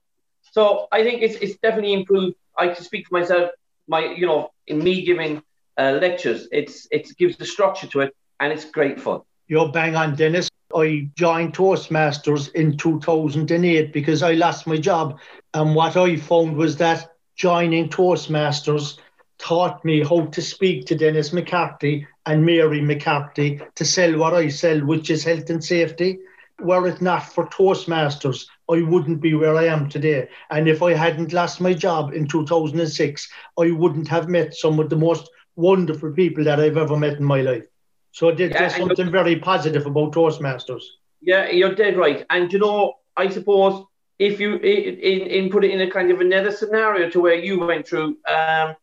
so 0.51 0.87
I 0.91 1.03
think 1.03 1.21
it's 1.21 1.35
it's 1.35 1.57
definitely 1.57 1.93
improved. 1.93 2.35
I 2.57 2.67
can 2.67 2.83
speak 2.83 3.07
for 3.07 3.19
myself. 3.19 3.51
My 3.87 4.05
you 4.05 4.25
know, 4.25 4.51
in 4.67 4.83
me 4.83 5.03
giving 5.03 5.41
uh, 5.77 5.97
lectures, 6.01 6.47
it's 6.51 6.87
it 6.91 7.15
gives 7.17 7.37
the 7.37 7.45
structure 7.45 7.87
to 7.87 8.01
it, 8.01 8.15
and 8.39 8.53
it's 8.53 8.65
great 8.65 8.99
fun. 9.01 9.21
You're 9.47 9.71
bang 9.71 9.95
on, 9.95 10.15
Dennis. 10.15 10.49
I 10.75 11.09
joined 11.15 11.53
Toastmasters 11.53 12.51
in 12.53 12.77
2008 12.77 13.93
because 13.93 14.23
I 14.23 14.33
lost 14.33 14.65
my 14.65 14.77
job, 14.77 15.19
and 15.53 15.75
what 15.75 15.97
I 15.97 16.15
found 16.15 16.55
was 16.55 16.77
that 16.77 17.11
joining 17.35 17.89
Toastmasters 17.89 18.97
taught 19.37 19.83
me 19.83 20.03
how 20.03 20.25
to 20.25 20.41
speak 20.41 20.85
to 20.85 20.95
Dennis 20.95 21.33
McCarthy 21.33 22.07
and 22.25 22.45
Mary 22.45 22.81
McCarthy 22.81 23.59
to 23.75 23.85
sell 23.85 24.17
what 24.17 24.33
I 24.33 24.47
sell, 24.47 24.79
which 24.79 25.09
is 25.09 25.23
health 25.23 25.49
and 25.49 25.63
safety 25.63 26.19
were 26.59 26.87
it 26.87 27.01
not 27.01 27.23
for 27.23 27.47
Toastmasters, 27.47 28.45
I 28.69 28.81
wouldn't 28.81 29.21
be 29.21 29.33
where 29.33 29.55
I 29.55 29.65
am 29.65 29.89
today. 29.89 30.27
And 30.49 30.67
if 30.67 30.81
I 30.81 30.93
hadn't 30.93 31.33
lost 31.33 31.61
my 31.61 31.73
job 31.73 32.13
in 32.13 32.27
2006, 32.27 33.29
I 33.59 33.71
wouldn't 33.71 34.07
have 34.07 34.29
met 34.29 34.53
some 34.53 34.79
of 34.79 34.89
the 34.89 34.95
most 34.95 35.29
wonderful 35.55 36.11
people 36.11 36.43
that 36.45 36.59
I've 36.59 36.77
ever 36.77 36.97
met 36.97 37.17
in 37.17 37.23
my 37.23 37.41
life. 37.41 37.65
So 38.11 38.31
there's 38.31 38.51
yeah, 38.51 38.67
something 38.67 39.11
very 39.11 39.37
positive 39.39 39.85
about 39.85 40.13
Toastmasters. 40.13 40.83
Yeah, 41.21 41.49
you're 41.49 41.75
dead 41.75 41.97
right. 41.97 42.25
And 42.29 42.51
you 42.53 42.59
know, 42.59 42.95
I 43.17 43.29
suppose 43.29 43.85
if 44.19 44.39
you 44.39 44.55
in, 44.55 45.27
in 45.27 45.49
put 45.49 45.63
it 45.63 45.71
in 45.71 45.81
a 45.81 45.89
kind 45.89 46.11
of 46.11 46.21
another 46.21 46.51
scenario 46.51 47.09
to 47.09 47.19
where 47.19 47.35
you 47.35 47.59
went 47.59 47.87
through, 47.87 48.17
um, 48.29 48.75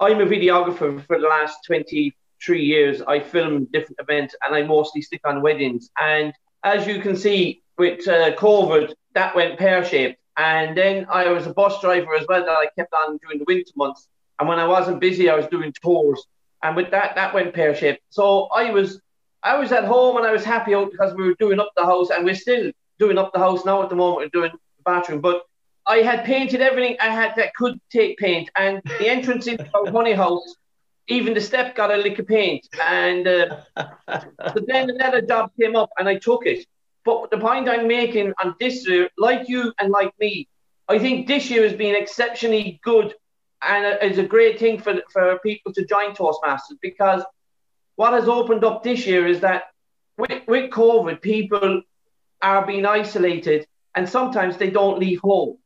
I'm 0.00 0.20
a 0.20 0.26
videographer 0.26 1.04
for 1.06 1.20
the 1.20 1.26
last 1.26 1.58
23 1.66 2.62
years. 2.62 3.02
I 3.02 3.18
film 3.18 3.66
different 3.72 3.98
events 4.00 4.36
and 4.42 4.54
I 4.54 4.62
mostly 4.62 5.02
stick 5.02 5.22
on 5.24 5.42
weddings. 5.42 5.90
And 6.00 6.32
as 6.64 6.86
you 6.86 7.00
can 7.00 7.16
see 7.16 7.62
with 7.76 8.06
uh, 8.08 8.34
COVID, 8.36 8.92
that 9.14 9.34
went 9.34 9.58
pear 9.58 9.84
shaped. 9.84 10.18
And 10.36 10.76
then 10.76 11.06
I 11.10 11.30
was 11.30 11.46
a 11.46 11.52
bus 11.52 11.80
driver 11.80 12.14
as 12.14 12.26
well 12.28 12.44
that 12.44 12.50
I 12.50 12.68
kept 12.76 12.92
on 12.92 13.18
during 13.18 13.38
the 13.38 13.44
winter 13.46 13.72
months. 13.76 14.08
And 14.38 14.48
when 14.48 14.58
I 14.58 14.66
wasn't 14.66 15.00
busy, 15.00 15.28
I 15.28 15.34
was 15.34 15.46
doing 15.46 15.72
tours. 15.82 16.24
And 16.62 16.76
with 16.76 16.90
that, 16.90 17.14
that 17.16 17.34
went 17.34 17.54
pear 17.54 17.74
shaped. 17.74 18.02
So 18.10 18.44
I 18.54 18.70
was, 18.70 19.00
I 19.42 19.58
was 19.58 19.72
at 19.72 19.84
home 19.84 20.16
and 20.16 20.26
I 20.26 20.32
was 20.32 20.44
happy 20.44 20.74
out 20.74 20.90
because 20.92 21.14
we 21.14 21.24
were 21.24 21.34
doing 21.38 21.58
up 21.58 21.72
the 21.76 21.84
house, 21.84 22.10
and 22.10 22.24
we're 22.24 22.34
still 22.34 22.70
doing 22.98 23.18
up 23.18 23.32
the 23.32 23.38
house 23.38 23.64
now 23.64 23.82
at 23.82 23.88
the 23.88 23.96
moment. 23.96 24.18
We're 24.18 24.40
doing 24.40 24.52
the 24.52 24.82
bathroom, 24.84 25.20
but 25.20 25.42
I 25.86 25.98
had 25.98 26.24
painted 26.24 26.60
everything 26.60 26.96
I 27.00 27.08
had 27.08 27.34
that 27.36 27.54
could 27.54 27.80
take 27.90 28.18
paint, 28.18 28.50
and 28.56 28.82
the 28.98 29.08
entrance 29.08 29.46
into 29.46 29.66
our 29.74 29.90
honey 29.92 30.12
house 30.12 30.54
even 31.08 31.34
the 31.34 31.40
step 31.40 31.74
got 31.74 31.90
a 31.90 31.96
lick 31.96 32.18
of 32.18 32.26
paint. 32.26 32.68
And 32.80 33.26
uh, 33.26 33.56
so 34.54 34.60
then 34.66 34.90
another 34.90 35.22
job 35.22 35.50
came 35.58 35.74
up 35.74 35.90
and 35.98 36.08
I 36.08 36.16
took 36.16 36.46
it. 36.46 36.66
But 37.04 37.30
the 37.30 37.38
point 37.38 37.68
I'm 37.68 37.88
making 37.88 38.34
on 38.42 38.54
this 38.60 38.86
year, 38.86 39.08
like 39.16 39.48
you 39.48 39.72
and 39.80 39.90
like 39.90 40.12
me, 40.20 40.48
I 40.88 40.98
think 40.98 41.26
this 41.26 41.50
year 41.50 41.62
has 41.62 41.72
been 41.72 41.94
exceptionally 41.94 42.80
good 42.82 43.14
and 43.62 43.98
it's 44.02 44.18
a 44.18 44.22
great 44.22 44.58
thing 44.58 44.78
for, 44.78 45.00
for 45.12 45.38
people 45.40 45.72
to 45.72 45.84
join 45.84 46.14
Toastmasters 46.14 46.78
because 46.80 47.22
what 47.96 48.12
has 48.12 48.28
opened 48.28 48.64
up 48.64 48.82
this 48.82 49.06
year 49.06 49.26
is 49.26 49.40
that 49.40 49.64
with, 50.16 50.42
with 50.46 50.70
COVID, 50.70 51.20
people 51.20 51.82
are 52.42 52.66
being 52.66 52.86
isolated 52.86 53.66
and 53.94 54.08
sometimes 54.08 54.56
they 54.56 54.70
don't 54.70 54.98
leave 54.98 55.20
home. 55.20 55.58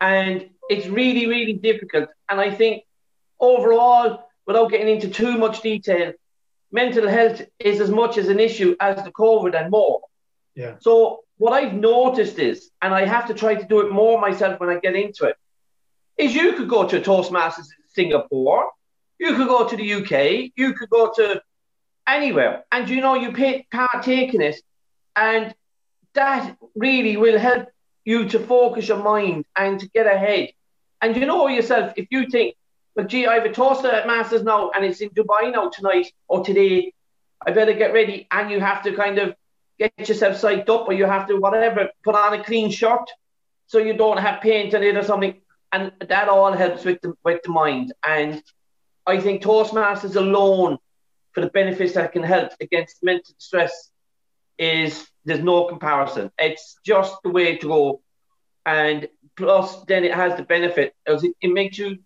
And 0.00 0.50
it's 0.68 0.86
really, 0.86 1.26
really 1.26 1.52
difficult. 1.52 2.08
And 2.28 2.40
I 2.40 2.50
think 2.50 2.84
overall, 3.38 4.29
without 4.50 4.68
getting 4.68 4.88
into 4.88 5.08
too 5.08 5.38
much 5.38 5.62
detail, 5.62 6.12
mental 6.72 7.08
health 7.08 7.40
is 7.60 7.80
as 7.80 7.88
much 7.88 8.18
as 8.18 8.26
an 8.26 8.40
issue 8.40 8.74
as 8.80 8.96
the 9.04 9.12
COVID 9.12 9.54
and 9.54 9.70
more. 9.70 10.00
Yeah. 10.56 10.74
So 10.80 11.20
what 11.38 11.52
I've 11.52 11.72
noticed 11.72 12.40
is, 12.40 12.68
and 12.82 12.92
I 12.92 13.06
have 13.06 13.28
to 13.28 13.34
try 13.34 13.54
to 13.54 13.64
do 13.64 13.78
it 13.82 13.92
more 13.92 14.20
myself 14.20 14.58
when 14.58 14.68
I 14.68 14.80
get 14.80 14.96
into 14.96 15.26
it, 15.26 15.36
is 16.18 16.34
you 16.34 16.54
could 16.54 16.68
go 16.68 16.84
to 16.88 17.00
Toastmasters 17.00 17.68
in 17.76 17.84
Singapore, 17.94 18.72
you 19.20 19.36
could 19.36 19.46
go 19.46 19.68
to 19.68 19.76
the 19.76 19.88
UK, 19.98 20.50
you 20.56 20.74
could 20.74 20.90
go 20.90 21.12
to 21.14 21.40
anywhere, 22.08 22.64
and 22.72 22.88
you 22.88 23.00
know 23.00 23.14
you 23.14 23.30
pay, 23.30 23.68
partake 23.70 24.34
in 24.34 24.40
it, 24.40 24.60
and 25.14 25.54
that 26.14 26.56
really 26.74 27.16
will 27.16 27.38
help 27.38 27.68
you 28.04 28.28
to 28.30 28.40
focus 28.40 28.88
your 28.88 29.02
mind 29.02 29.44
and 29.56 29.78
to 29.78 29.88
get 29.90 30.08
ahead. 30.08 30.48
And 31.00 31.16
you 31.16 31.24
know 31.24 31.46
yourself, 31.46 31.92
if 31.96 32.08
you 32.10 32.26
think 32.28 32.56
but 32.94 33.08
gee, 33.08 33.26
I 33.26 33.34
have 33.34 33.44
a 33.44 33.52
toaster 33.52 33.88
at 33.88 34.06
Masters 34.06 34.42
now, 34.42 34.70
and 34.70 34.84
it's 34.84 35.00
in 35.00 35.10
Dubai 35.10 35.52
now 35.52 35.68
tonight 35.68 36.12
or 36.28 36.44
today. 36.44 36.92
I 37.46 37.52
better 37.52 37.72
get 37.72 37.92
ready, 37.92 38.26
and 38.30 38.50
you 38.50 38.60
have 38.60 38.82
to 38.82 38.92
kind 38.94 39.18
of 39.18 39.34
get 39.78 39.92
yourself 40.08 40.40
psyched 40.40 40.68
up, 40.68 40.88
or 40.88 40.92
you 40.92 41.06
have 41.06 41.26
to 41.28 41.36
whatever, 41.36 41.88
put 42.04 42.14
on 42.14 42.38
a 42.38 42.44
clean 42.44 42.70
shirt 42.70 43.10
so 43.66 43.78
you 43.78 43.94
don't 43.94 44.18
have 44.18 44.40
paint 44.40 44.74
on 44.74 44.82
it 44.82 44.96
or 44.96 45.04
something, 45.04 45.40
and 45.72 45.92
that 46.00 46.28
all 46.28 46.52
helps 46.52 46.84
with 46.84 47.00
the 47.02 47.14
with 47.24 47.42
the 47.44 47.50
mind. 47.50 47.92
And 48.06 48.42
I 49.06 49.20
think 49.20 49.42
Toastmasters 49.42 50.16
alone, 50.16 50.78
for 51.32 51.40
the 51.40 51.50
benefits 51.50 51.94
that 51.94 52.12
can 52.12 52.22
help 52.22 52.52
against 52.60 53.02
mental 53.02 53.34
stress, 53.38 53.90
is 54.58 55.08
there's 55.24 55.44
no 55.44 55.66
comparison. 55.66 56.30
It's 56.38 56.76
just 56.84 57.14
the 57.22 57.30
way 57.30 57.56
to 57.58 57.66
go, 57.66 58.02
and 58.66 59.08
plus 59.36 59.84
then 59.84 60.04
it 60.04 60.12
has 60.12 60.36
the 60.36 60.42
benefit 60.42 60.94
it 61.06 61.52
makes 61.52 61.78
you 61.78 61.98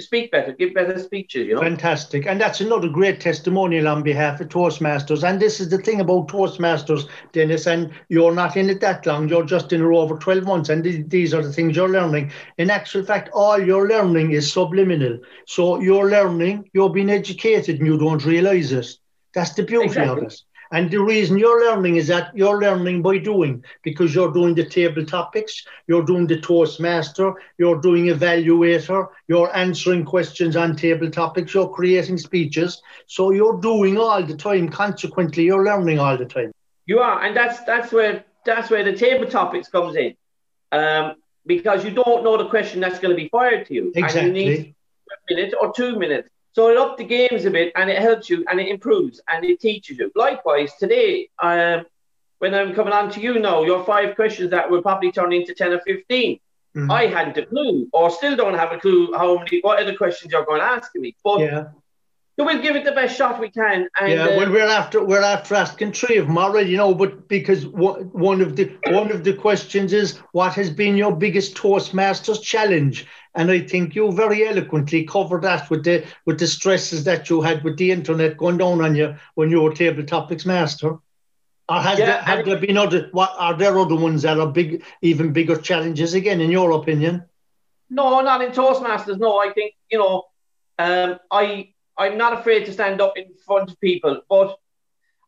speak 0.00 0.30
better, 0.30 0.52
give 0.52 0.74
better 0.74 0.98
speeches, 0.98 1.46
you 1.46 1.54
know. 1.54 1.60
Fantastic. 1.60 2.26
And 2.26 2.40
that's 2.40 2.60
another 2.60 2.88
great 2.88 3.20
testimonial 3.20 3.88
on 3.88 4.02
behalf 4.02 4.40
of 4.40 4.48
Toastmasters. 4.48 5.28
And 5.28 5.40
this 5.40 5.60
is 5.60 5.68
the 5.68 5.78
thing 5.78 6.00
about 6.00 6.28
Toastmasters, 6.28 7.08
Dennis, 7.32 7.66
and 7.66 7.90
you're 8.08 8.34
not 8.34 8.56
in 8.56 8.70
it 8.70 8.80
that 8.80 9.06
long, 9.06 9.28
you're 9.28 9.44
just 9.44 9.72
in 9.72 9.82
it 9.82 9.84
over 9.84 10.16
12 10.16 10.44
months, 10.44 10.68
and 10.68 10.84
th- 10.84 11.06
these 11.08 11.34
are 11.34 11.42
the 11.42 11.52
things 11.52 11.76
you're 11.76 11.88
learning. 11.88 12.32
In 12.58 12.70
actual 12.70 13.04
fact, 13.04 13.30
all 13.32 13.60
you're 13.60 13.88
learning 13.88 14.32
is 14.32 14.52
subliminal. 14.52 15.18
So 15.46 15.80
you're 15.80 16.10
learning, 16.10 16.70
you're 16.72 16.90
being 16.90 17.10
educated, 17.10 17.78
and 17.78 17.86
you 17.86 17.98
don't 17.98 18.24
realize 18.24 18.72
it. 18.72 18.86
That's 19.34 19.54
the 19.54 19.62
beauty 19.62 19.86
exactly. 19.86 20.26
of 20.26 20.32
it. 20.32 20.42
And 20.70 20.90
the 20.90 20.98
reason 20.98 21.38
you're 21.38 21.64
learning 21.64 21.96
is 21.96 22.08
that 22.08 22.36
you're 22.36 22.60
learning 22.60 23.02
by 23.02 23.18
doing 23.18 23.64
because 23.82 24.14
you're 24.14 24.32
doing 24.32 24.54
the 24.54 24.64
table 24.64 25.04
topics, 25.04 25.64
you're 25.86 26.04
doing 26.04 26.26
the 26.26 26.40
Toastmaster, 26.40 27.34
you're 27.56 27.80
doing 27.80 28.06
evaluator, 28.06 29.08
you're 29.28 29.54
answering 29.56 30.04
questions 30.04 30.56
on 30.56 30.76
table 30.76 31.10
topics, 31.10 31.54
you're 31.54 31.68
creating 31.68 32.18
speeches. 32.18 32.82
So 33.06 33.30
you're 33.30 33.60
doing 33.60 33.96
all 33.96 34.22
the 34.22 34.36
time. 34.36 34.68
Consequently, 34.68 35.44
you're 35.44 35.64
learning 35.64 35.98
all 35.98 36.16
the 36.16 36.26
time. 36.26 36.52
You 36.86 37.00
are, 37.00 37.22
and 37.22 37.36
that's 37.36 37.62
that's 37.64 37.92
where 37.92 38.24
that's 38.44 38.70
where 38.70 38.84
the 38.84 38.94
table 38.94 39.26
topics 39.26 39.68
comes 39.68 39.96
in. 39.96 40.14
Um, 40.72 41.14
because 41.46 41.84
you 41.84 41.90
don't 41.90 42.22
know 42.22 42.36
the 42.36 42.48
question 42.48 42.80
that's 42.80 42.98
going 42.98 43.16
to 43.16 43.20
be 43.20 43.28
fired 43.28 43.66
to 43.66 43.74
you. 43.74 43.92
Exactly. 43.94 44.20
And 44.20 44.28
you 44.28 44.32
need 44.32 44.74
a 45.10 45.34
minute 45.34 45.54
or 45.60 45.72
two 45.72 45.98
minutes. 45.98 46.28
So 46.58 46.70
it 46.70 46.76
up 46.76 46.96
the 46.96 47.04
games 47.04 47.44
a 47.44 47.52
bit 47.52 47.70
and 47.76 47.88
it 47.88 48.02
helps 48.02 48.28
you 48.28 48.44
and 48.50 48.58
it 48.58 48.66
improves 48.66 49.20
and 49.28 49.44
it 49.44 49.60
teaches 49.60 49.98
you. 49.98 50.10
Likewise, 50.16 50.72
today, 50.74 51.28
um, 51.40 51.86
when 52.40 52.52
I'm 52.52 52.74
coming 52.74 52.92
on 52.92 53.12
to 53.12 53.20
you 53.20 53.38
now, 53.38 53.62
your 53.62 53.84
five 53.84 54.16
questions 54.16 54.50
that 54.50 54.68
will 54.68 54.82
probably 54.82 55.12
turn 55.12 55.32
into 55.32 55.54
10 55.54 55.74
or 55.74 55.80
15. 55.86 56.40
Mm-hmm. 56.76 56.90
I 56.90 57.06
hadn't 57.06 57.38
a 57.38 57.46
clue 57.46 57.88
or 57.92 58.10
still 58.10 58.34
don't 58.34 58.54
have 58.54 58.72
a 58.72 58.78
clue 58.80 59.12
how 59.12 59.38
many, 59.38 59.60
what 59.60 59.80
other 59.80 59.94
questions 59.94 60.32
you're 60.32 60.44
going 60.44 60.58
to 60.58 60.66
ask 60.66 60.90
me. 60.96 61.14
But 61.22 61.38
yeah. 61.42 61.64
So 62.36 62.44
we'll 62.44 62.62
give 62.62 62.74
it 62.74 62.84
the 62.84 62.92
best 62.92 63.16
shot 63.16 63.40
we 63.40 63.50
can. 63.50 63.88
And, 64.00 64.12
yeah, 64.12 64.26
well, 64.26 64.48
uh, 64.48 64.52
we're 64.52 64.68
after 64.68 65.04
we're 65.04 65.22
after 65.22 65.56
asking 65.56 65.92
three 65.92 66.18
of 66.18 66.28
them 66.28 66.38
already, 66.38 66.70
you 66.70 66.76
know. 66.76 66.94
But 66.94 67.26
because 67.26 67.66
one 67.66 68.40
of 68.40 68.54
the 68.54 68.76
one 68.86 69.10
of 69.10 69.24
the 69.24 69.34
questions 69.34 69.92
is 69.92 70.18
what 70.30 70.54
has 70.54 70.70
been 70.70 70.96
your 70.96 71.14
biggest 71.16 71.56
Toastmasters 71.56 72.40
challenge, 72.40 73.06
and 73.34 73.50
I 73.50 73.60
think 73.60 73.94
you 73.94 74.12
very 74.12 74.46
eloquently 74.46 75.04
covered 75.04 75.42
that 75.42 75.70
with 75.70 75.84
the 75.84 76.04
with 76.24 76.38
the 76.38 76.46
stresses 76.46 77.04
that 77.04 77.30
you 77.30 77.40
had 77.40 77.62
with 77.64 77.76
the 77.76 77.90
internet 77.90 78.36
going 78.36 78.58
down 78.58 78.80
on 78.82 78.94
you 78.94 79.16
when 79.34 79.50
you 79.50 79.60
were 79.60 79.72
table 79.72 80.04
topics 80.04 80.46
master. 80.46 80.98
Or 81.68 81.80
has 81.80 81.98
yeah, 81.98 82.06
there, 82.06 82.22
have 82.22 82.44
there 82.46 82.58
been 82.58 82.78
other? 82.78 83.08
What 83.12 83.32
are 83.36 83.56
there 83.56 83.78
other 83.78 83.94
ones 83.94 84.22
that 84.22 84.40
are 84.40 84.46
big, 84.46 84.82
even 85.02 85.32
bigger 85.32 85.56
challenges 85.56 86.14
again, 86.14 86.40
in 86.40 86.50
your 86.50 86.70
opinion? 86.72 87.24
No, 87.90 88.20
not 88.20 88.42
in 88.42 88.52
Toastmasters. 88.52 89.18
No, 89.18 89.38
I 89.38 89.52
think 89.52 89.74
you 89.90 89.98
know, 89.98 90.24
um, 90.78 91.18
I 91.30 91.74
I'm 91.96 92.16
not 92.16 92.38
afraid 92.38 92.64
to 92.66 92.72
stand 92.72 93.00
up 93.00 93.18
in 93.18 93.34
front 93.44 93.70
of 93.70 93.80
people. 93.80 94.22
But 94.30 94.56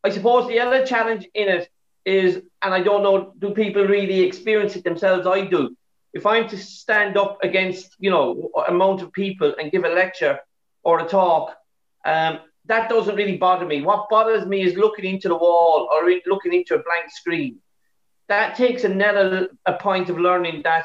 I 0.02 0.10
suppose 0.10 0.48
the 0.48 0.60
other 0.60 0.86
challenge 0.86 1.28
in 1.34 1.48
it 1.48 1.68
is, 2.06 2.36
and 2.62 2.72
I 2.72 2.82
don't 2.82 3.02
know, 3.02 3.34
do 3.38 3.50
people 3.50 3.84
really 3.84 4.20
experience 4.20 4.76
it 4.76 4.84
themselves? 4.84 5.26
I 5.26 5.44
do. 5.44 5.76
If 6.12 6.26
I'm 6.26 6.48
to 6.48 6.58
stand 6.58 7.16
up 7.16 7.38
against, 7.42 7.94
you 7.98 8.10
know, 8.10 8.50
amount 8.68 9.02
of 9.02 9.12
people 9.12 9.54
and 9.58 9.70
give 9.70 9.84
a 9.84 9.88
lecture 9.88 10.40
or 10.82 11.00
a 11.00 11.08
talk, 11.08 11.56
um, 12.04 12.40
that 12.66 12.88
doesn't 12.88 13.16
really 13.16 13.36
bother 13.36 13.66
me. 13.66 13.82
What 13.82 14.08
bothers 14.08 14.46
me 14.46 14.62
is 14.62 14.76
looking 14.76 15.04
into 15.04 15.28
the 15.28 15.36
wall 15.36 15.88
or 15.92 16.10
looking 16.26 16.52
into 16.52 16.74
a 16.74 16.82
blank 16.82 17.10
screen. 17.10 17.58
That 18.28 18.56
takes 18.56 18.84
another 18.84 19.48
a 19.66 19.74
point 19.74 20.08
of 20.08 20.18
learning 20.18 20.62
that 20.62 20.84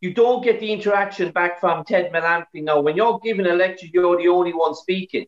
you 0.00 0.12
don't 0.12 0.44
get 0.44 0.60
the 0.60 0.72
interaction 0.72 1.32
back 1.32 1.58
from 1.58 1.84
Ted 1.84 2.12
Malampy 2.12 2.62
now. 2.62 2.80
When 2.80 2.96
you're 2.96 3.18
giving 3.20 3.46
a 3.46 3.54
lecture, 3.54 3.86
you're 3.92 4.18
the 4.18 4.28
only 4.28 4.52
one 4.52 4.74
speaking. 4.74 5.26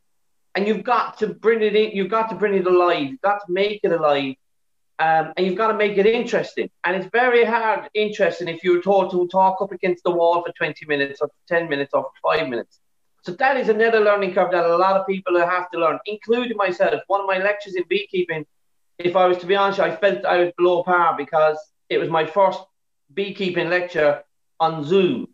And 0.54 0.66
you've 0.66 0.85
got 0.85 1.18
to 1.18 1.28
bring 1.28 1.62
it 1.62 1.75
in, 1.75 1.92
you've 1.92 2.11
got 2.11 2.28
to 2.30 2.37
bring 2.37 2.54
it 2.54 2.66
alive, 2.66 3.08
you've 3.08 3.20
got 3.20 3.40
to 3.47 3.52
make 3.52 3.80
it 3.82 3.92
alive. 3.92 4.35
Um, 5.00 5.32
and 5.36 5.46
you've 5.46 5.56
got 5.56 5.68
to 5.68 5.74
make 5.74 5.96
it 5.96 6.06
interesting. 6.06 6.70
And 6.84 6.96
it's 6.96 7.08
very 7.12 7.44
hard 7.44 7.88
interesting 7.94 8.48
if 8.48 8.64
you're 8.64 8.82
told 8.82 9.12
to 9.12 9.28
talk 9.28 9.62
up 9.62 9.70
against 9.70 10.02
the 10.02 10.10
wall 10.10 10.42
for 10.44 10.52
20 10.52 10.86
minutes 10.86 11.20
or 11.20 11.30
10 11.46 11.68
minutes 11.68 11.94
or 11.94 12.10
five 12.22 12.48
minutes. 12.48 12.80
So 13.22 13.32
that 13.32 13.56
is 13.56 13.68
another 13.68 14.00
learning 14.00 14.34
curve 14.34 14.50
that 14.52 14.64
a 14.64 14.76
lot 14.76 14.96
of 14.96 15.06
people 15.06 15.38
have 15.38 15.70
to 15.70 15.78
learn, 15.78 15.98
including 16.06 16.56
myself. 16.56 17.02
One 17.06 17.20
of 17.20 17.26
my 17.26 17.38
lectures 17.38 17.74
in 17.74 17.84
beekeeping, 17.88 18.46
if 18.98 19.14
I 19.16 19.26
was 19.26 19.38
to 19.38 19.46
be 19.46 19.54
honest, 19.54 19.80
I 19.80 19.94
felt 19.94 20.24
I 20.24 20.38
was 20.38 20.52
below 20.56 20.82
par 20.82 21.14
because 21.16 21.58
it 21.88 21.98
was 21.98 22.08
my 22.08 22.26
first 22.26 22.60
beekeeping 23.14 23.68
lecture 23.68 24.22
on 24.60 24.84
Zoom, 24.84 25.28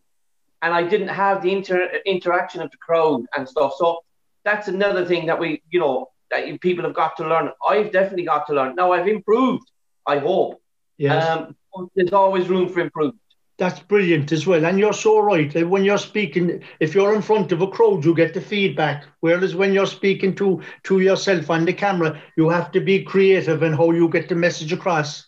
and 0.62 0.74
I 0.74 0.82
didn't 0.82 1.08
have 1.08 1.42
the 1.42 1.52
inter- 1.52 2.00
interaction 2.04 2.60
of 2.62 2.70
the 2.70 2.76
crowd 2.78 3.24
and 3.36 3.48
stuff. 3.48 3.74
So 3.78 4.00
that's 4.44 4.68
another 4.68 5.04
thing 5.04 5.26
that 5.26 5.38
we, 5.38 5.62
you 5.70 5.80
know, 5.80 6.10
that 6.34 6.60
people 6.60 6.84
have 6.84 6.94
got 6.94 7.16
to 7.16 7.28
learn. 7.28 7.50
I've 7.66 7.92
definitely 7.92 8.24
got 8.24 8.46
to 8.48 8.54
learn. 8.54 8.74
Now 8.74 8.92
I've 8.92 9.08
improved. 9.08 9.70
I 10.06 10.18
hope. 10.18 10.60
Yes. 10.98 11.26
Um, 11.26 11.56
there's 11.94 12.12
always 12.12 12.48
room 12.48 12.68
for 12.68 12.80
improvement. 12.80 13.20
That's 13.56 13.78
brilliant 13.80 14.32
as 14.32 14.46
well. 14.46 14.64
And 14.66 14.78
you're 14.80 14.92
so 14.92 15.20
right. 15.20 15.52
When 15.68 15.84
you're 15.84 15.96
speaking, 15.98 16.62
if 16.80 16.94
you're 16.94 17.14
in 17.14 17.22
front 17.22 17.52
of 17.52 17.62
a 17.62 17.68
crowd, 17.68 18.04
you 18.04 18.14
get 18.14 18.34
the 18.34 18.40
feedback. 18.40 19.06
Whereas 19.20 19.54
when 19.54 19.72
you're 19.72 19.86
speaking 19.86 20.34
to, 20.36 20.60
to 20.84 21.00
yourself 21.00 21.50
on 21.50 21.64
the 21.64 21.72
camera, 21.72 22.20
you 22.36 22.48
have 22.48 22.72
to 22.72 22.80
be 22.80 23.04
creative 23.04 23.62
in 23.62 23.72
how 23.72 23.92
you 23.92 24.08
get 24.08 24.28
the 24.28 24.34
message 24.34 24.72
across. 24.72 25.26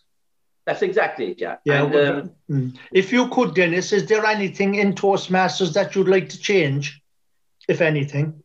That's 0.65 0.81
exactly 0.81 1.31
it, 1.31 1.39
yeah. 1.39 1.55
Yeah. 1.63 1.85
And, 1.85 1.95
um, 1.95 2.31
hmm. 2.47 2.69
if 2.91 3.13
you 3.13 3.29
could, 3.29 3.55
Dennis, 3.55 3.93
is 3.93 4.05
there 4.05 4.25
anything 4.25 4.75
in 4.75 4.93
Toastmasters 4.93 5.73
that 5.73 5.95
you'd 5.95 6.09
like 6.09 6.27
to 6.29 6.37
change, 6.37 7.01
if 7.69 7.79
anything? 7.79 8.43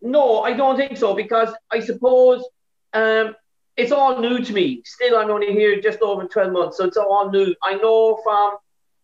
No, 0.00 0.42
I 0.42 0.52
don't 0.52 0.76
think 0.76 0.96
so 0.96 1.14
because 1.14 1.50
I 1.70 1.80
suppose 1.80 2.46
um, 2.92 3.34
it's 3.76 3.92
all 3.92 4.20
new 4.20 4.44
to 4.44 4.52
me. 4.52 4.82
Still, 4.84 5.18
I'm 5.18 5.30
only 5.30 5.52
here 5.52 5.80
just 5.80 6.00
over 6.00 6.24
12 6.26 6.52
months, 6.52 6.76
so 6.76 6.84
it's 6.84 6.96
all 6.96 7.30
new. 7.30 7.54
I 7.62 7.74
know 7.74 8.20
from 8.22 8.56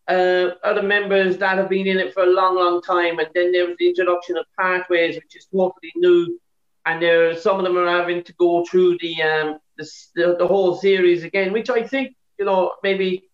uh, 0.06 0.54
other 0.62 0.82
members 0.82 1.36
that 1.38 1.58
have 1.58 1.68
been 1.68 1.86
in 1.86 1.98
it 1.98 2.14
for 2.14 2.22
a 2.22 2.26
long, 2.26 2.56
long 2.56 2.80
time, 2.82 3.18
and 3.18 3.28
then 3.34 3.52
there 3.52 3.66
was 3.66 3.76
the 3.78 3.88
introduction 3.88 4.36
of 4.36 4.46
pathways, 4.58 5.16
which 5.16 5.36
is 5.36 5.46
totally 5.46 5.92
new, 5.96 6.38
and 6.86 7.02
there 7.02 7.36
some 7.36 7.58
of 7.58 7.64
them 7.64 7.76
are 7.76 7.88
having 7.88 8.22
to 8.22 8.32
go 8.34 8.64
through 8.64 8.98
the 9.00 9.22
um, 9.22 9.58
the, 9.76 9.90
the, 10.14 10.36
the 10.38 10.46
whole 10.46 10.76
series 10.76 11.24
again, 11.24 11.52
which 11.52 11.70
I 11.70 11.82
think 11.82 12.14
you 12.38 12.44
know, 12.44 12.74
maybe, 12.82 13.30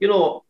you 0.00 0.08
know, 0.08 0.44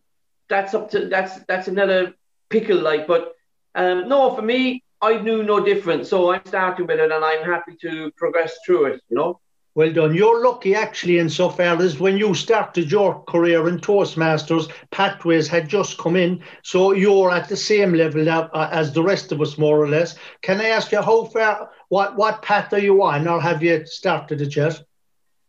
that's 0.49 0.75
up 0.75 0.91
to 0.91 1.07
that's 1.07 1.39
that's 1.47 1.69
another 1.69 2.15
pickle. 2.49 2.79
Like, 2.79 3.07
but 3.07 3.33
um, 3.75 4.09
no, 4.09 4.35
for 4.35 4.43
me, 4.43 4.83
I 5.01 5.19
knew 5.21 5.43
no 5.43 5.65
different. 5.65 6.07
So 6.07 6.33
I'm 6.33 6.43
starting 6.47 6.87
with 6.87 6.99
it, 6.99 7.11
and 7.11 7.25
I'm 7.25 7.45
happy 7.45 7.77
to 7.83 8.11
progress 8.17 8.57
through 8.65 8.87
it. 8.87 9.03
You 9.09 9.17
know. 9.17 9.41
Well 9.75 9.93
done. 9.93 10.15
You're 10.15 10.45
lucky, 10.45 10.75
actually, 10.75 11.19
insofar 11.19 11.81
as 11.81 12.01
when 12.01 12.19
you 12.19 12.35
started 12.35 12.91
your 12.91 13.23
career 13.25 13.69
in 13.69 13.79
Toastmasters, 13.79 14.69
Pathways 14.91 15.47
had 15.47 15.69
just 15.69 15.99
come 15.99 16.17
in. 16.17 16.43
So 16.65 16.93
you're 16.93 17.31
at 17.31 17.49
the 17.49 17.57
same 17.57 17.93
level 17.93 18.25
now, 18.25 18.51
uh, 18.53 18.69
as 18.73 18.93
the 18.93 19.05
rest 19.05 19.31
of 19.31 19.41
us, 19.41 19.57
more 19.57 19.81
or 19.81 19.89
less. 19.89 20.17
Can 20.43 20.61
I 20.61 20.71
ask 20.71 20.91
you 20.91 21.01
how 21.01 21.27
far, 21.27 21.71
what, 21.91 22.17
what 22.17 22.43
path 22.43 22.73
are 22.73 22.81
you 22.81 23.01
on, 23.05 23.29
or 23.29 23.41
have 23.41 23.63
you 23.63 23.87
started 23.87 24.41
it 24.41 24.57
yet? 24.57 24.83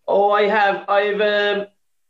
Oh, 0.08 0.29
I 0.29 0.44
have. 0.44 0.88
I've 0.88 1.22
um, 1.22 1.68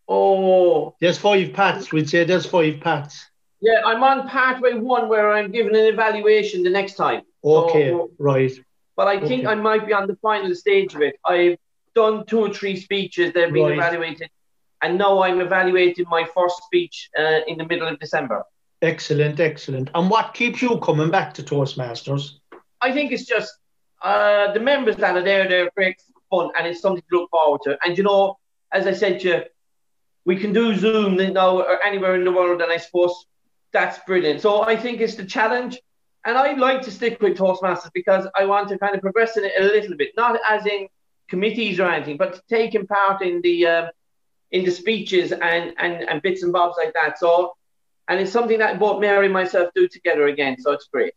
Oh. 0.10 0.96
There's 1.00 1.19
five 1.19 1.53
paths, 1.53 1.91
we'd 1.91 2.10
say 2.10 2.24
there's 2.24 2.48
five 2.48 2.79
paths. 2.81 3.29
Yeah, 3.62 3.81
I'm 3.86 4.01
on 4.01 4.27
pathway 4.27 4.74
one 4.74 5.08
where 5.08 5.31
I'm 5.31 5.51
given 5.51 5.75
an 5.75 5.86
evaluation 5.86 6.63
the 6.63 6.72
next 6.72 6.96
time. 6.96 7.22
Okay, 7.43 7.89
so, 7.89 8.12
right. 8.17 8.51
But 8.96 9.08
I 9.08 9.19
think 9.19 9.46
okay. 9.46 9.51
I 9.51 9.55
might 9.55 9.88
be 9.88 9.93
on 9.93 10.08
the 10.08 10.15
final 10.17 10.53
stage 10.55 10.93
of 10.96 11.01
it. 11.01 11.15
I've 11.25 11.58
done 11.96 12.25
two 12.25 12.39
or 12.39 12.53
three 12.53 12.75
speeches, 12.75 13.34
they've 13.34 13.53
been 13.53 13.63
right. 13.63 13.77
evaluated. 13.77 14.29
And 14.81 14.98
now 14.98 15.22
I'm 15.22 15.41
evaluating 15.41 16.05
my 16.10 16.25
first 16.34 16.55
speech 16.63 17.10
uh, 17.17 17.39
in 17.48 17.58
the 17.58 17.65
middle 17.65 17.88
of 17.88 18.00
December. 18.00 18.43
Excellent, 18.81 19.39
excellent. 19.39 19.89
And 19.93 20.10
what 20.10 20.34
keeps 20.34 20.62
you 20.62 20.79
coming 20.79 21.12
back 21.12 21.34
to 21.34 21.43
Toastmasters? 21.43 22.36
I 22.81 22.93
think 22.93 23.12
it's 23.12 23.25
just 23.25 23.51
uh, 24.01 24.53
the 24.53 24.60
members 24.60 24.96
that 24.98 25.17
are 25.17 25.24
there, 25.24 25.50
they're 25.50 25.69
great 25.75 25.98
fun 26.29 26.51
and 26.58 26.67
it's 26.67 26.81
something 26.81 27.03
to 27.10 27.17
look 27.17 27.29
forward 27.29 27.62
to. 27.63 27.77
And 27.84 27.98
you 27.98 28.03
know, 28.03 28.38
as 28.72 28.88
I 28.88 28.93
said 28.93 29.19
to 29.22 29.27
you, 29.27 29.43
we 30.25 30.38
can 30.38 30.53
do 30.53 30.75
Zoom 30.75 31.15
now 31.34 31.62
or 31.62 31.84
anywhere 31.84 32.15
in 32.15 32.24
the 32.24 32.31
world, 32.31 32.62
and 32.62 32.72
I 32.72 32.77
suppose 32.77 33.25
that's 33.72 34.00
brilliant. 34.05 34.41
So 34.41 34.62
I 34.62 34.75
think 34.75 35.01
it's 35.01 35.15
the 35.15 35.25
challenge, 35.25 35.79
and 36.26 36.38
I'd 36.38 36.60
like 36.60 36.82
to 36.84 36.92
stick 36.92 37.22
with 37.22 37.38
Toastmasters 37.38 37.92
because 37.94 38.28
I 38.38 38.46
want 38.46 38.70
to 38.70 38.78
kind 38.78 38.96
of 38.96 39.02
progress 39.02 39.38
in 39.38 39.46
it 39.46 39.54
a 39.60 39.64
little 39.64 39.96
bit, 39.96 40.10
not 40.18 40.40
as 40.48 40.66
in 40.66 40.88
committees 41.30 41.80
or 41.80 41.90
anything, 41.90 42.18
but 42.18 42.42
taking 42.50 42.86
part 42.88 43.22
in 43.22 43.42
the 43.42 43.66
um, 43.66 43.90
in 44.52 44.66
the 44.66 44.72
speeches 44.72 45.32
and, 45.32 45.74
and 45.78 46.04
and 46.10 46.22
bits 46.22 46.44
and 46.44 46.52
bobs 46.52 46.76
like 46.78 46.94
that. 46.94 47.20
So, 47.20 47.56
and 48.08 48.20
it's 48.20 48.32
something 48.32 48.60
that 48.60 48.80
both 48.80 49.00
Mary 49.00 49.26
and 49.26 49.34
myself 49.34 49.70
do 49.76 49.88
together 49.88 50.28
again. 50.28 50.58
So 50.60 50.72
it's 50.72 50.88
great. 50.92 51.14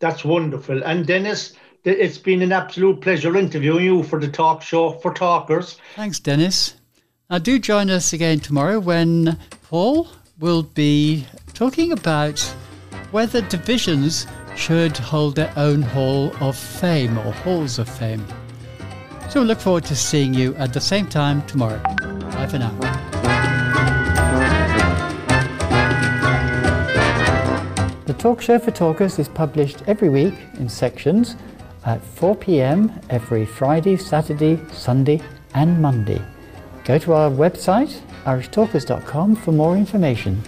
That's 0.00 0.24
wonderful. 0.24 0.82
And 0.82 1.06
Dennis, 1.06 1.54
it's 1.84 2.18
been 2.18 2.42
an 2.42 2.52
absolute 2.52 3.00
pleasure 3.00 3.36
interviewing 3.36 3.84
you 3.84 4.02
for 4.02 4.20
the 4.20 4.28
talk 4.28 4.62
show 4.62 4.92
for 4.92 5.14
talkers. 5.14 5.78
Thanks, 5.94 6.18
Dennis. 6.18 6.74
Now, 7.30 7.38
do 7.38 7.58
join 7.58 7.88
us 7.88 8.12
again 8.12 8.40
tomorrow 8.40 8.78
when 8.78 9.38
Paul 9.70 10.08
will 10.38 10.64
be 10.64 11.26
talking 11.54 11.92
about 11.92 12.40
whether 13.12 13.40
divisions 13.42 14.26
should 14.56 14.96
hold 14.96 15.36
their 15.36 15.52
own 15.56 15.82
Hall 15.82 16.32
of 16.40 16.56
Fame 16.56 17.18
or 17.18 17.32
Halls 17.32 17.78
of 17.78 17.88
Fame. 17.88 18.24
So 19.30 19.40
we 19.40 19.46
look 19.46 19.60
forward 19.60 19.84
to 19.84 19.96
seeing 19.96 20.34
you 20.34 20.54
at 20.56 20.72
the 20.72 20.80
same 20.80 21.06
time 21.06 21.42
tomorrow. 21.46 21.80
Bye 22.32 22.46
for 22.46 22.58
now. 22.58 22.72
The 28.04 28.14
Talk 28.14 28.42
Show 28.42 28.58
for 28.58 28.72
Talkers 28.72 29.18
is 29.18 29.28
published 29.28 29.82
every 29.86 30.08
week 30.08 30.34
in 30.58 30.68
sections 30.68 31.36
at 31.86 32.02
4 32.02 32.36
pm 32.36 32.92
every 33.10 33.46
Friday, 33.46 33.96
Saturday, 33.96 34.60
Sunday, 34.70 35.20
and 35.54 35.80
Monday. 35.80 36.20
Go 36.84 36.98
to 36.98 37.12
our 37.12 37.30
website, 37.30 38.00
irishtalkers.com, 38.24 39.36
for 39.36 39.52
more 39.52 39.76
information. 39.76 40.42